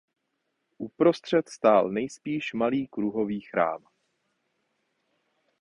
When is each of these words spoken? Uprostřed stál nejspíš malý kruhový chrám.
Uprostřed 0.77 1.49
stál 1.49 1.89
nejspíš 1.89 2.53
malý 2.53 2.87
kruhový 2.87 3.41
chrám. 3.41 3.85